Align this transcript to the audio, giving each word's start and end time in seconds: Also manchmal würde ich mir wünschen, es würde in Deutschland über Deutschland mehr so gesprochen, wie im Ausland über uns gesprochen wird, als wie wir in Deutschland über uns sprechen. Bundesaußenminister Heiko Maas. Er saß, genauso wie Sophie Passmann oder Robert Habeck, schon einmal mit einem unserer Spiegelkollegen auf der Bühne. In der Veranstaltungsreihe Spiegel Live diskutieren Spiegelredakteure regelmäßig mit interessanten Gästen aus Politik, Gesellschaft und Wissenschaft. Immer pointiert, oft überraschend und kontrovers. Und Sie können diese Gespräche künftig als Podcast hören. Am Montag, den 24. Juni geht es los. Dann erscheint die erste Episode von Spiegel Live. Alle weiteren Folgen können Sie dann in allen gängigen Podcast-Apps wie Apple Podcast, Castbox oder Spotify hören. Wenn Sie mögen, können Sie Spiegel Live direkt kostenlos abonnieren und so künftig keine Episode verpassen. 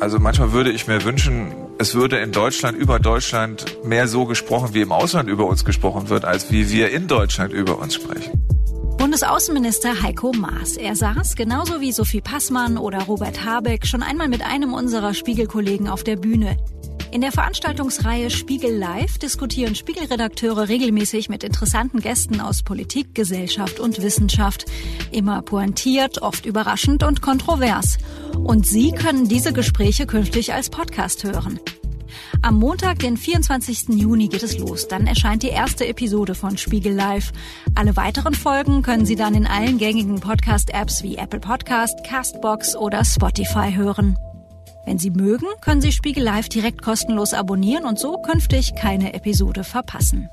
Also 0.00 0.20
manchmal 0.20 0.52
würde 0.52 0.70
ich 0.70 0.86
mir 0.86 1.02
wünschen, 1.02 1.52
es 1.78 1.94
würde 1.94 2.18
in 2.18 2.30
Deutschland 2.30 2.78
über 2.78 3.00
Deutschland 3.00 3.84
mehr 3.84 4.06
so 4.06 4.26
gesprochen, 4.26 4.72
wie 4.72 4.80
im 4.80 4.92
Ausland 4.92 5.28
über 5.28 5.46
uns 5.46 5.64
gesprochen 5.64 6.08
wird, 6.08 6.24
als 6.24 6.52
wie 6.52 6.70
wir 6.70 6.90
in 6.90 7.08
Deutschland 7.08 7.52
über 7.52 7.78
uns 7.78 7.94
sprechen. 7.94 8.44
Bundesaußenminister 8.96 10.02
Heiko 10.02 10.32
Maas. 10.32 10.76
Er 10.76 10.94
saß, 10.94 11.34
genauso 11.34 11.80
wie 11.80 11.90
Sophie 11.90 12.20
Passmann 12.20 12.78
oder 12.78 13.00
Robert 13.02 13.44
Habeck, 13.44 13.86
schon 13.86 14.04
einmal 14.04 14.28
mit 14.28 14.42
einem 14.42 14.72
unserer 14.72 15.14
Spiegelkollegen 15.14 15.88
auf 15.88 16.04
der 16.04 16.16
Bühne. 16.16 16.56
In 17.10 17.20
der 17.20 17.32
Veranstaltungsreihe 17.32 18.30
Spiegel 18.30 18.76
Live 18.76 19.18
diskutieren 19.18 19.74
Spiegelredakteure 19.74 20.68
regelmäßig 20.68 21.28
mit 21.28 21.42
interessanten 21.42 22.00
Gästen 22.00 22.40
aus 22.40 22.62
Politik, 22.62 23.14
Gesellschaft 23.14 23.80
und 23.80 24.02
Wissenschaft. 24.02 24.66
Immer 25.10 25.42
pointiert, 25.42 26.22
oft 26.22 26.44
überraschend 26.44 27.02
und 27.02 27.22
kontrovers. 27.22 27.98
Und 28.48 28.66
Sie 28.66 28.92
können 28.92 29.28
diese 29.28 29.52
Gespräche 29.52 30.06
künftig 30.06 30.54
als 30.54 30.70
Podcast 30.70 31.22
hören. 31.22 31.60
Am 32.40 32.58
Montag, 32.58 32.98
den 32.98 33.18
24. 33.18 33.90
Juni 33.90 34.28
geht 34.28 34.42
es 34.42 34.56
los. 34.56 34.88
Dann 34.88 35.06
erscheint 35.06 35.42
die 35.42 35.50
erste 35.50 35.86
Episode 35.86 36.34
von 36.34 36.56
Spiegel 36.56 36.94
Live. 36.94 37.32
Alle 37.74 37.94
weiteren 37.94 38.32
Folgen 38.32 38.80
können 38.80 39.04
Sie 39.04 39.16
dann 39.16 39.34
in 39.34 39.46
allen 39.46 39.76
gängigen 39.76 40.18
Podcast-Apps 40.20 41.02
wie 41.02 41.16
Apple 41.16 41.40
Podcast, 41.40 42.02
Castbox 42.04 42.74
oder 42.74 43.04
Spotify 43.04 43.70
hören. 43.74 44.18
Wenn 44.86 44.98
Sie 44.98 45.10
mögen, 45.10 45.46
können 45.60 45.82
Sie 45.82 45.92
Spiegel 45.92 46.24
Live 46.24 46.48
direkt 46.48 46.80
kostenlos 46.80 47.34
abonnieren 47.34 47.84
und 47.84 47.98
so 47.98 48.16
künftig 48.16 48.74
keine 48.74 49.12
Episode 49.12 49.62
verpassen. 49.62 50.30